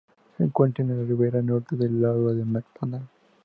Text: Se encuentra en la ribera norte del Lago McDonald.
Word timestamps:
Se 0.35 0.43
encuentra 0.43 0.83
en 0.83 0.97
la 0.97 1.05
ribera 1.07 1.43
norte 1.43 1.75
del 1.75 2.01
Lago 2.01 2.33
McDonald. 2.33 3.07